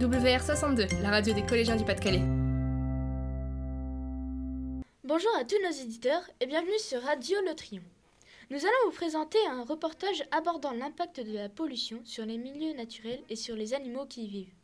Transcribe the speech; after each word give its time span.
WR62, 0.00 1.02
la 1.02 1.10
radio 1.10 1.34
des 1.34 1.42
collégiens 1.42 1.74
du 1.74 1.84
Pas-de-Calais. 1.84 2.22
Bonjour 5.02 5.30
à 5.36 5.44
tous 5.44 5.56
nos 5.64 5.72
éditeurs 5.72 6.22
et 6.40 6.46
bienvenue 6.46 6.78
sur 6.78 7.02
Radio 7.02 7.36
Le 7.44 7.52
Trion. 7.56 7.82
Nous 8.48 8.58
allons 8.58 8.86
vous 8.86 8.94
présenter 8.94 9.38
un 9.50 9.64
reportage 9.64 10.22
abordant 10.30 10.70
l'impact 10.70 11.20
de 11.20 11.34
la 11.34 11.48
pollution 11.48 11.98
sur 12.04 12.24
les 12.24 12.38
milieux 12.38 12.76
naturels 12.76 13.18
et 13.28 13.34
sur 13.34 13.56
les 13.56 13.74
animaux 13.74 14.06
qui 14.06 14.26
y 14.26 14.28
vivent. 14.28 14.54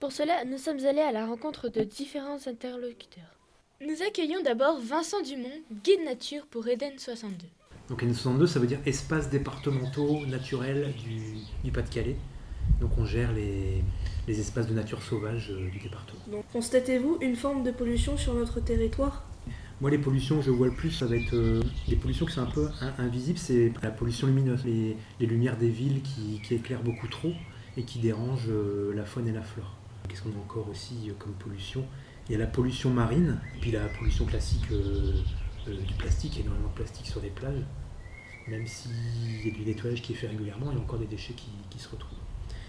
Pour 0.00 0.10
cela, 0.10 0.44
nous 0.44 0.58
sommes 0.58 0.84
allés 0.84 1.02
à 1.02 1.12
la 1.12 1.24
rencontre 1.24 1.68
de 1.68 1.84
différents 1.84 2.48
interlocuteurs. 2.48 3.38
Nous 3.80 4.02
accueillons 4.02 4.42
d'abord 4.42 4.80
Vincent 4.80 5.22
Dumont, 5.22 5.62
guide 5.84 6.04
nature 6.04 6.46
pour 6.48 6.66
Eden 6.66 6.98
62. 6.98 7.46
Donc 7.88 8.02
Eden 8.02 8.14
62, 8.14 8.46
ça 8.48 8.58
veut 8.58 8.66
dire 8.66 8.80
espaces 8.86 9.30
départementaux 9.30 10.26
naturels 10.26 10.92
du, 10.94 11.36
du 11.62 11.70
Pas-de-Calais. 11.70 12.16
Donc 12.80 12.90
on 12.98 13.04
gère 13.04 13.30
les, 13.32 13.84
les, 14.26 14.40
espaces 14.40 14.66
de 14.66 14.74
nature 14.74 15.02
sauvage 15.02 15.50
euh, 15.50 15.70
du 15.70 15.78
département. 15.78 16.20
Donc 16.30 16.44
constatez-vous 16.52 17.18
une 17.20 17.36
forme 17.36 17.62
de 17.62 17.70
pollution 17.70 18.16
sur 18.16 18.34
notre 18.34 18.60
territoire? 18.60 19.24
Moi 19.80 19.90
les 19.90 19.98
pollutions 19.98 20.36
que 20.36 20.42
je 20.42 20.50
vois 20.50 20.66
le 20.66 20.74
plus, 20.74 20.90
ça 20.90 21.06
va 21.06 21.16
être 21.16 21.32
euh, 21.32 21.62
les 21.88 21.96
pollutions 21.96 22.26
qui 22.26 22.32
sont 22.32 22.42
un 22.42 22.46
peu 22.46 22.68
in 22.82 22.92
invisibles, 22.98 23.38
c'est 23.38 23.72
la 23.82 23.90
pollution 23.90 24.26
lumineuse, 24.26 24.62
les, 24.66 24.94
les 25.18 25.26
lumières 25.26 25.56
des 25.56 25.70
villes 25.70 26.02
qui, 26.02 26.42
qui, 26.42 26.54
éclairent 26.54 26.82
beaucoup 26.82 27.08
trop 27.08 27.32
et 27.78 27.84
qui 27.84 27.98
dérangent 27.98 28.50
euh, 28.50 28.92
la 28.94 29.06
faune 29.06 29.26
et 29.26 29.32
la 29.32 29.40
flore. 29.40 29.74
Qu'est-ce 30.06 30.20
qu'on 30.20 30.30
a 30.30 30.42
encore 30.42 30.68
aussi 30.68 31.08
euh, 31.08 31.14
comme 31.18 31.32
pollution? 31.32 31.86
Il 32.28 32.32
y 32.32 32.34
a 32.34 32.38
la 32.38 32.46
pollution 32.46 32.90
marine, 32.90 33.38
puis 33.62 33.70
la 33.70 33.86
pollution 33.98 34.26
classique 34.26 34.68
du 34.68 35.94
plastique, 35.94 36.36
il 36.36 36.40
y 36.40 36.42
a 36.42 36.44
énormément 36.44 36.68
de 36.68 36.74
plastique 36.74 37.06
sur 37.06 37.22
les 37.22 37.30
plages. 37.30 37.64
Même 38.46 38.66
s'il 38.66 39.46
y 39.46 39.50
a 39.50 39.52
du 39.52 39.64
nettoyage 39.64 40.02
qui 40.02 40.12
est 40.12 40.16
fait 40.16 40.28
régulièrement, 40.28 40.70
il 40.70 40.76
y 40.76 40.78
a 40.78 40.82
encore 40.82 40.98
des 40.98 41.06
déchets 41.06 41.32
qui, 41.32 41.48
qui 41.70 41.78
se 41.78 41.88
retrouvent. 41.88 42.18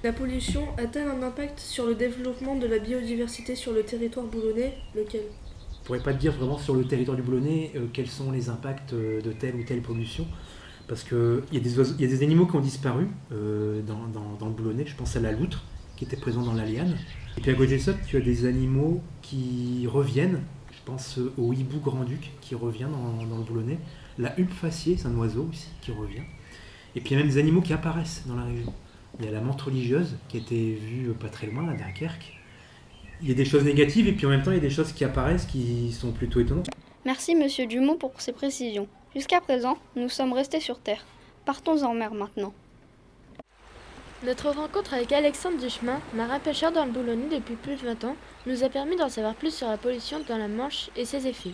La 0.03 0.11
pollution 0.11 0.67
a-t-elle 0.79 1.07
un 1.07 1.21
impact 1.21 1.59
sur 1.59 1.85
le 1.85 1.93
développement 1.93 2.55
de 2.55 2.65
la 2.65 2.79
biodiversité 2.79 3.55
sur 3.55 3.71
le 3.71 3.84
territoire 3.84 4.26
boulonnais 4.26 4.76
Lequel? 4.95 5.21
Je 5.21 5.77
ne 5.77 5.85
pourrais 5.85 5.99
pas 5.99 6.13
te 6.13 6.20
dire 6.20 6.31
vraiment 6.31 6.57
sur 6.57 6.73
le 6.73 6.85
territoire 6.85 7.15
du 7.15 7.21
Boulonnais 7.21 7.71
euh, 7.76 7.85
quels 7.93 8.07
sont 8.07 8.31
les 8.31 8.49
impacts 8.49 8.95
de 8.95 9.31
telle 9.31 9.55
ou 9.55 9.63
telle 9.63 9.81
pollution, 9.81 10.26
parce 10.87 11.03
qu'il 11.03 11.43
y, 11.51 11.57
a 11.57 11.59
des 11.59 12.23
animaux 12.23 12.48
qui 12.48 12.55
ont 12.55 12.61
disparu 12.61 13.07
euh, 13.31 13.81
dans, 13.81 14.48
le 14.48 14.53
Boulonnais. 14.53 14.85
Je 14.87 14.95
pense 14.95 15.15
à 15.15 15.20
la 15.20 15.31
loutre, 15.31 15.63
qui 15.98 16.05
était 16.05 16.17
présente 16.17 16.45
dans 16.45 16.54
la 16.54 16.65
liane. 16.65 16.95
Et 17.37 17.41
puis 17.41 17.51
à 17.51 17.54
côté 17.54 17.79
tu 18.07 18.17
as 18.17 18.21
des 18.21 18.45
animaux 18.45 19.01
qui 19.21 19.87
reviennent. 19.87 20.41
Je 20.71 20.79
pense 20.85 21.20
au 21.37 21.54
hibou 21.54 21.79
grand-duc 21.79 22.31
qui 22.41 22.55
revient 22.55 22.87
dans, 22.91 23.26
dans, 23.26 23.37
le 23.37 23.43
Boulonnais. 23.43 23.77
La 24.17 24.39
huppe 24.39 24.54
faciée, 24.54 24.98
c'est 24.98 25.07
un 25.07 25.15
oiseau 25.15 25.48
aussi 25.51 25.67
qui 25.81 25.91
revient. 25.91 26.23
Et 26.95 27.01
puis 27.01 27.11
il 27.11 27.13
y 27.13 27.15
a 27.15 27.23
même 27.23 27.31
des 27.31 27.39
animaux 27.39 27.61
qui 27.61 27.73
apparaissent 27.73 28.23
dans 28.27 28.35
la 28.35 28.45
région. 28.45 28.73
Il 29.20 29.26
y 29.26 29.27
a 29.27 29.31
la 29.31 29.41
menthe 29.41 29.62
religieuse 29.62 30.15
qui 30.29 30.37
a 30.37 30.40
été 30.40 30.73
vue 30.73 31.13
pas 31.13 31.29
très 31.29 31.48
loin, 31.48 31.67
à 31.70 31.73
Dunkerque. 31.73 32.40
Il 33.21 33.29
y 33.29 33.31
a 33.31 33.35
des 33.35 33.45
choses 33.45 33.63
négatives 33.63 34.07
et 34.07 34.13
puis 34.13 34.26
en 34.26 34.29
même 34.29 34.41
temps 34.41 34.51
il 34.51 34.55
y 34.55 34.57
a 34.57 34.62
des 34.62 34.71
choses 34.71 34.93
qui 34.93 35.04
apparaissent 35.04 35.45
qui 35.45 35.91
sont 35.91 36.12
plutôt 36.12 36.40
étonnantes. 36.40 36.70
Merci 37.05 37.35
Monsieur 37.35 37.67
Dumont 37.67 37.95
pour 37.95 38.20
ces 38.20 38.32
précisions. 38.32 38.87
Jusqu'à 39.15 39.41
présent, 39.41 39.77
nous 39.95 40.09
sommes 40.09 40.34
restés 40.34 40.59
sur 40.59 40.79
Terre. 40.79 41.05
Partons 41.45 41.84
en 41.84 41.93
mer 41.93 42.13
maintenant. 42.13 42.54
Notre 44.23 44.51
rencontre 44.51 44.93
avec 44.93 45.12
Alexandre 45.12 45.57
Duchemin, 45.57 45.99
marin 46.13 46.39
pêcheur 46.39 46.71
dans 46.71 46.85
le 46.85 46.91
Boulonnais 46.91 47.35
depuis 47.35 47.55
plus 47.55 47.76
de 47.76 47.85
20 47.87 48.04
ans, 48.05 48.15
nous 48.45 48.63
a 48.63 48.70
permis 48.70 48.95
d'en 48.95 49.09
savoir 49.09 49.34
plus 49.35 49.54
sur 49.54 49.67
la 49.67 49.77
pollution 49.77 50.21
dans 50.27 50.37
la 50.37 50.48
Manche 50.48 50.89
et 50.95 51.05
ses 51.05 51.27
effets. 51.27 51.54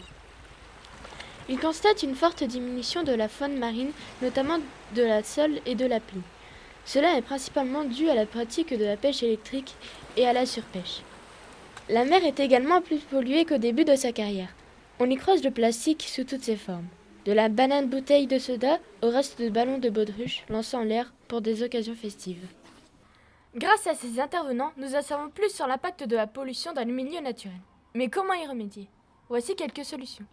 Il 1.50 1.60
constate 1.60 2.04
une 2.04 2.16
forte 2.16 2.44
diminution 2.44 3.04
de 3.04 3.14
la 3.14 3.30
faune 3.30 3.58
marine, 3.58 3.92
notamment 4.22 4.60
de 4.96 5.02
la 5.02 5.24
sole 5.24 5.60
et 5.66 5.76
de 5.76 5.86
la 5.86 6.02
plie. 6.02 6.22
Cela 6.88 7.18
est 7.18 7.22
principalement 7.22 7.84
dû 7.84 8.10
à 8.10 8.16
la 8.16 8.26
pratique 8.26 8.74
de 8.74 8.86
la 8.86 8.96
pêche 8.96 9.22
électrique 9.22 9.76
et 10.16 10.26
à 10.26 10.32
la 10.32 10.46
surpêche. 10.46 11.02
La 11.90 12.06
mer 12.06 12.24
est 12.24 12.40
également 12.40 12.82
plus 12.82 13.00
polluée 13.00 13.44
qu'au 13.44 13.58
début 13.58 13.84
de 13.84 13.98
sa 13.98 14.14
carrière. 14.14 14.56
On 15.00 15.10
y 15.10 15.18
croise 15.18 15.44
le 15.44 15.52
plastique 15.52 16.04
sous 16.04 16.24
toutes 16.24 16.46
ses 16.46 16.56
formes. 16.56 16.88
De 17.26 17.34
la 17.34 17.50
banane 17.50 17.90
bouteille 17.90 18.26
de 18.26 18.40
soda 18.40 18.80
au 19.04 19.10
reste 19.10 19.38
de 19.42 19.50
ballons 19.50 19.80
de 19.80 19.90
baudruche 19.90 20.46
lancés 20.48 20.78
en 20.78 20.84
l'air 20.84 21.14
pour 21.28 21.42
des 21.42 21.62
occasions 21.62 21.94
festives. 21.94 22.48
Grâce 23.54 23.86
à 23.86 23.94
ces 23.94 24.22
intervenants, 24.22 24.72
nous 24.78 24.96
en 24.96 25.02
savons 25.02 25.30
plus 25.30 25.54
sur 25.54 25.68
l'impact 25.68 26.06
de 26.06 26.16
la 26.16 26.26
pollution 26.26 26.72
dans 26.72 26.88
le 26.88 26.94
milieu 26.94 27.20
naturel. 27.20 27.60
Mais 27.96 28.08
comment 28.08 28.34
y 28.34 28.48
remédier? 28.48 28.88
Voici 29.28 29.58
quelques 29.58 29.84
solutions. 29.84 30.26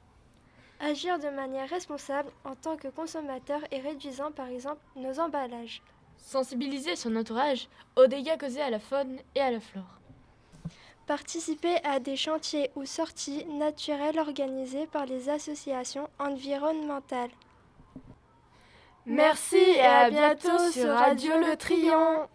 Agir 0.78 1.18
de 1.18 1.30
manière 1.30 1.68
responsable 1.68 2.30
en 2.44 2.54
tant 2.54 2.76
que 2.76 2.88
consommateur 2.88 3.60
et 3.72 3.80
réduisant 3.80 4.30
par 4.30 4.46
exemple 4.46 4.80
nos 4.94 5.18
emballages. 5.18 5.82
Sensibiliser 6.18 6.96
son 6.96 7.16
entourage 7.16 7.68
aux 7.96 8.06
dégâts 8.06 8.38
causés 8.38 8.62
à 8.62 8.70
la 8.70 8.80
faune 8.80 9.18
et 9.34 9.40
à 9.40 9.50
la 9.50 9.60
flore. 9.60 10.00
Participer 11.06 11.76
à 11.84 12.00
des 12.00 12.16
chantiers 12.16 12.70
ou 12.76 12.86
sorties 12.86 13.44
naturelles 13.44 14.18
organisées 14.18 14.86
par 14.86 15.04
les 15.04 15.28
associations 15.28 16.08
environnementales. 16.18 17.30
Merci 19.06 19.56
et 19.56 19.82
à 19.82 20.08
bientôt 20.08 20.70
sur 20.72 20.88
Radio 20.94 21.38
Le 21.38 21.56
Trion. 21.56 22.26